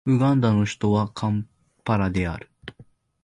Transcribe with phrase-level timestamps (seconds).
[0.07, 1.47] ウガンダの首都はカン
[1.83, 2.49] パラである